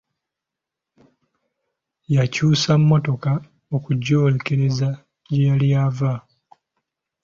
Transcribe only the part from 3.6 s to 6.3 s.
okugyolekeza gye yali eva.